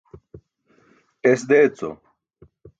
Es 1.33 1.45
deeco. 1.47 1.89